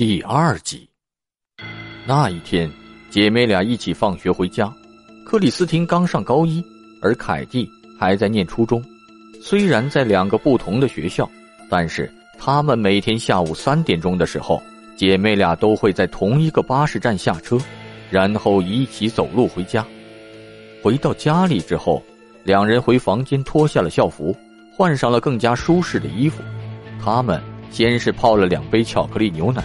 [0.00, 0.88] 第二集，
[2.06, 2.72] 那一天，
[3.10, 4.72] 姐妹俩一起放学回家。
[5.26, 6.64] 克里斯汀刚上高一，
[7.02, 8.82] 而凯蒂还在念初中。
[9.42, 11.28] 虽然在两个不同的学校，
[11.68, 14.62] 但是他们每天下午三点钟的时候，
[14.96, 17.58] 姐妹俩都会在同一个巴士站下车，
[18.10, 19.84] 然后一起走路回家。
[20.82, 22.02] 回到家里之后，
[22.42, 24.34] 两人回房间脱下了校服，
[24.72, 26.42] 换上了更加舒适的衣服。
[27.04, 27.38] 他们
[27.70, 29.62] 先是泡了两杯巧克力牛奶。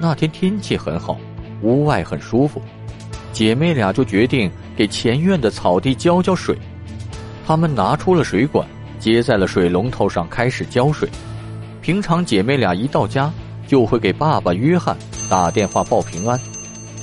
[0.00, 1.18] 那天天气很好，
[1.62, 2.60] 屋外很舒服，
[3.32, 6.56] 姐妹俩就决定给前院的草地浇浇水。
[7.46, 8.66] 她们拿出了水管，
[8.98, 11.08] 接在了水龙头上，开始浇水。
[11.80, 13.32] 平常姐妹俩一到家，
[13.66, 14.96] 就会给爸爸约翰
[15.28, 16.38] 打电话报平安。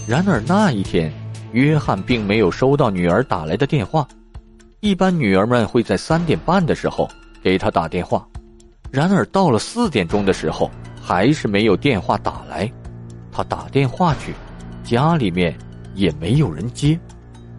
[0.07, 1.11] 然而那一天，
[1.53, 4.07] 约翰并没有收到女儿打来的电话。
[4.79, 7.07] 一般女儿们会在三点半的时候
[7.43, 8.27] 给他打电话，
[8.89, 12.71] 然而到了四点钟的时候，还是没有电话打来。
[13.31, 14.33] 他打电话去，
[14.83, 15.57] 家里面
[15.95, 16.99] 也没有人接。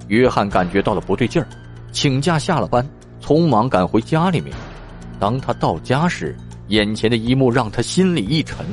[0.08, 1.48] 约翰感觉到了不对劲儿，
[1.92, 2.86] 请假下了班，
[3.20, 4.54] 匆忙赶回家里面。
[5.18, 6.36] 当他到家时，
[6.68, 8.66] 眼前的一幕让他心里一沉。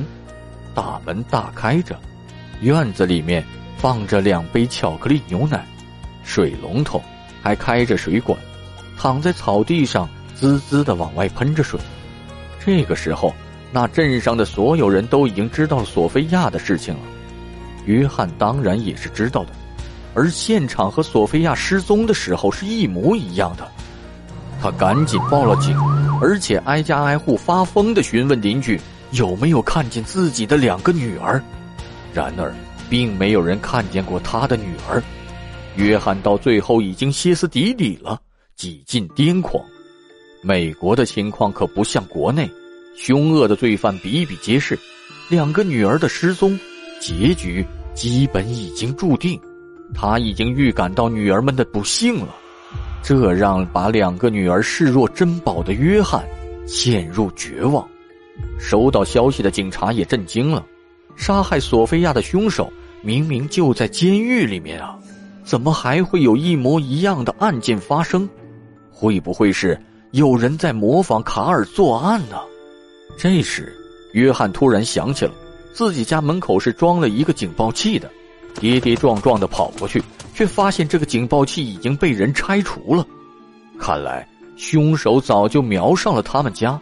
[0.75, 1.97] 大门大开着，
[2.61, 3.43] 院子里面
[3.77, 5.65] 放着两杯巧克力牛奶，
[6.23, 7.01] 水龙头
[7.41, 8.37] 还开着水管，
[8.97, 11.79] 躺在草地上滋滋的往外喷着水。
[12.59, 13.33] 这个时候。
[13.71, 17.01] 那镇上的所有人都已经知道了索菲亚的事情了，
[17.85, 19.51] 约翰当然也是知道的，
[20.15, 23.67] 而现场和索菲亚失踪的时候是一模一样的。
[24.61, 25.77] 他赶紧报了警，
[26.19, 28.79] 而且挨家挨户发疯的询问邻居
[29.11, 31.41] 有没有看见自己的两个女儿，
[32.13, 32.53] 然而
[32.89, 35.01] 并没有人看见过他的女儿。
[35.75, 38.19] 约翰到最后已经歇斯底里了，
[38.55, 39.63] 几近癫狂。
[40.41, 42.49] 美国的情况可不像国内。
[42.95, 44.77] 凶恶的罪犯比比皆是，
[45.29, 46.59] 两个女儿的失踪，
[46.99, 49.39] 结局基本已经注定。
[49.93, 52.35] 他已经预感到女儿们的不幸了，
[53.01, 56.23] 这让把两个女儿视若珍宝的约翰
[56.67, 57.87] 陷入绝望。
[58.59, 60.65] 收到消息的警察也震惊了，
[61.15, 62.71] 杀害索菲亚的凶手
[63.01, 64.97] 明明就在监狱里面啊，
[65.43, 68.29] 怎么还会有一模一样的案件发生？
[68.91, 69.79] 会不会是
[70.11, 72.37] 有人在模仿卡尔作案呢？
[73.21, 73.75] 这时，
[74.13, 75.33] 约翰突然想起了
[75.73, 78.09] 自己家门口是装了一个警报器的，
[78.61, 80.01] 跌跌撞撞的跑过去，
[80.33, 83.05] 却发现这个警报器已经被人拆除了。
[83.77, 84.25] 看来
[84.55, 86.79] 凶手早就瞄上了他们家，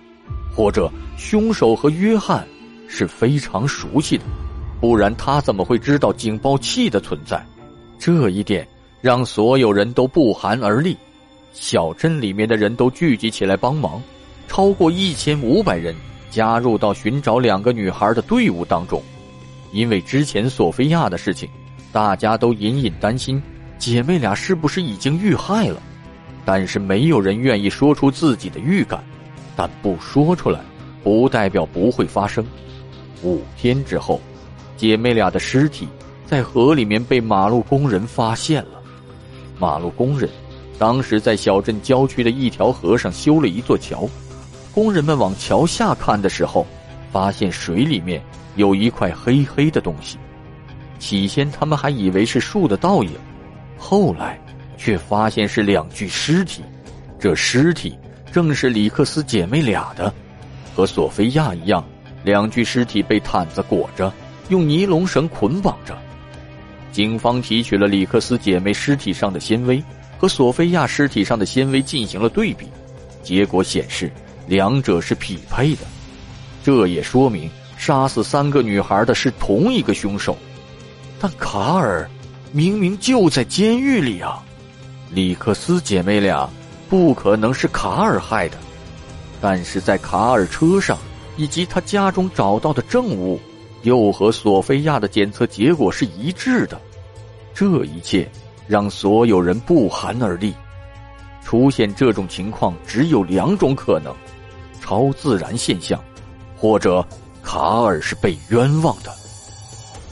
[0.55, 2.47] 或者凶手和约翰
[2.87, 4.23] 是非常熟悉的，
[4.79, 7.43] 不然他怎么会知道警报器的存在？
[7.97, 8.67] 这一点
[9.01, 10.95] 让所有人都不寒而栗。
[11.51, 13.99] 小镇里面的人都聚集起来帮忙，
[14.47, 15.95] 超过一千五百人。
[16.29, 19.01] 加入到寻找两个女孩的队伍当中，
[19.71, 21.49] 因为之前索菲亚的事情，
[21.91, 23.41] 大家都隐隐担心
[23.77, 25.81] 姐妹俩是不是已经遇害了。
[26.45, 29.03] 但是没有人愿意说出自己的预感，
[29.55, 30.61] 但不说出来，
[31.03, 32.45] 不代表不会发生。
[33.21, 34.21] 五天之后，
[34.77, 35.87] 姐妹俩的尸体
[36.25, 38.81] 在河里面被马路工人发现了。
[39.59, 40.29] 马路工人
[40.77, 44.07] 当时在小镇郊区的一条河上修了一座桥。
[44.77, 46.63] 工人们往桥下看的时候，
[47.11, 48.21] 发现水里面
[48.57, 50.19] 有一块黑黑的东西。
[50.99, 53.09] 起先他们还以为是树的倒影，
[53.75, 54.39] 后来
[54.77, 56.61] 却发现是两具尸体。
[57.17, 57.97] 这尸体
[58.31, 60.13] 正是里克斯姐妹俩的，
[60.75, 61.83] 和索菲亚一样，
[62.23, 64.13] 两具尸体被毯子裹着，
[64.49, 65.97] 用尼龙绳捆绑着。
[66.91, 69.83] 警方提取了里克斯姐妹尸体上的纤维，
[70.19, 72.67] 和索菲亚尸体上的纤维进行了对比，
[73.23, 74.11] 结果显示。
[74.47, 75.81] 两者是匹配的，
[76.63, 80.35] 这也说明杀死三个女孩的是同一个凶手。
[81.19, 82.09] 但卡尔
[82.51, 84.43] 明明就在监狱里啊！
[85.11, 86.49] 里克斯姐妹俩
[86.89, 88.57] 不可能是卡尔害的，
[89.41, 90.97] 但是在卡尔车上
[91.35, 93.39] 以及他家中找到的证物，
[93.83, 96.79] 又和索菲亚的检测结果是一致的。
[97.53, 98.29] 这一切
[98.67, 100.53] 让所有人不寒而栗。
[101.43, 104.13] 出现这种情况只有两种可能。
[104.87, 106.01] 超自然现象，
[106.55, 107.05] 或者
[107.43, 109.13] 卡尔是被冤枉的。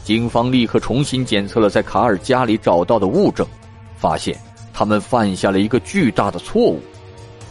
[0.03, 3.47] 警方立刻重新检测了在卡尔家里找到的物证，
[3.95, 4.37] 发现
[4.73, 6.81] 他们犯下了一个巨大的错误。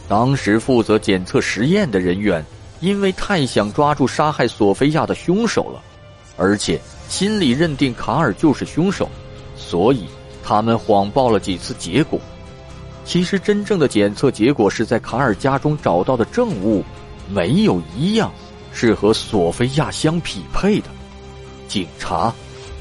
[0.07, 2.45] 当时负责检测实验的人员，
[2.79, 5.81] 因为太想抓住杀害索菲亚的凶手了，
[6.37, 6.79] 而且
[7.09, 9.09] 心里认定卡尔就是凶手，
[9.57, 10.05] 所以
[10.43, 12.19] 他们谎报了几次结果。
[13.03, 16.83] 其实真正的检测结果是在卡尔家中找到的证物。
[17.29, 18.31] 没有一样
[18.71, 20.87] 是和索菲亚相匹配的，
[21.67, 22.33] 警察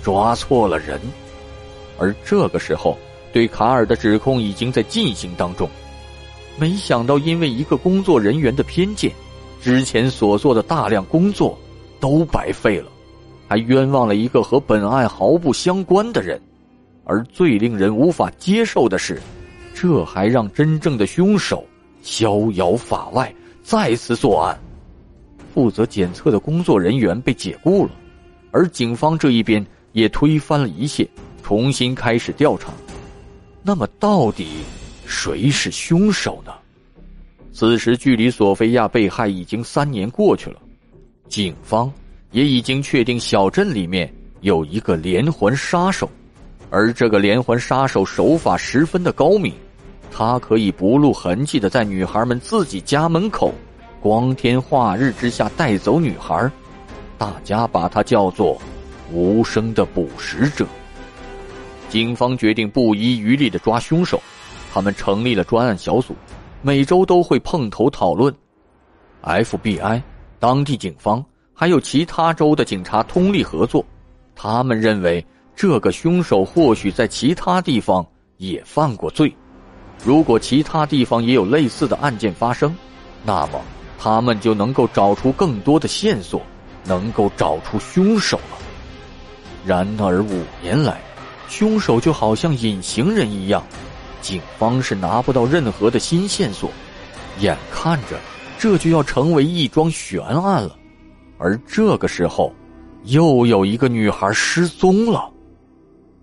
[0.02, 1.00] 抓错了人。
[1.98, 2.98] 而这个时候，
[3.32, 5.68] 对卡尔的指控已经在进行当中。
[6.58, 9.10] 没想到，因为一个工作人员的偏见，
[9.60, 11.58] 之前所做的大量工作
[12.00, 12.88] 都白费了，
[13.48, 16.40] 还冤枉了一个和本案毫不相关的人。
[17.04, 19.20] 而最令人无法接受的是，
[19.74, 21.64] 这还让真正的凶手
[22.02, 24.56] 逍遥法外，再次作案。
[25.52, 27.92] 负责检测的工作人员被解雇了，
[28.50, 31.08] 而警方这一边也推翻了一切，
[31.42, 32.72] 重新开始调查。
[33.62, 34.48] 那么，到底
[35.06, 36.52] 谁是凶手呢？
[37.52, 40.60] 此时，距离索菲亚被害已经三年过去了，
[41.28, 41.90] 警方
[42.32, 46.10] 也已经确定小镇里面有一个连环杀手。
[46.68, 49.54] 而这个连环杀手手法十分的高明，
[50.16, 53.52] 他可以不露痕迹的在女孩们自己家门口，
[54.00, 56.48] 光天化日之下带走女孩，
[57.18, 58.56] 大家把他叫做
[59.12, 60.64] “无声的捕食者”。
[61.90, 64.22] 警方决定不遗余力的抓凶手，
[64.72, 66.14] 他们成立了专案小组，
[66.62, 68.32] 每周都会碰头讨论。
[69.22, 70.00] FBI、
[70.38, 73.84] 当地警方还有其他州的警察通力合作，
[74.36, 75.24] 他们认为。
[75.56, 78.04] 这个凶手或许在其他地方
[78.38, 79.32] 也犯过罪，
[80.02, 82.74] 如果其他地方也有类似的案件发生，
[83.24, 83.60] 那么
[83.98, 86.42] 他们就能够找出更多的线索，
[86.84, 88.58] 能够找出凶手了。
[89.64, 91.00] 然而五年来，
[91.48, 93.64] 凶手就好像隐形人一样，
[94.20, 96.70] 警方是拿不到任何的新线索，
[97.40, 98.18] 眼看着
[98.58, 100.76] 这就要成为一桩悬案了。
[101.38, 102.52] 而这个时候，
[103.04, 105.32] 又有一个女孩失踪了。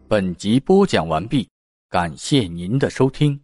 [0.07, 1.47] 本集播讲完毕，
[1.89, 3.39] 感谢您的收听。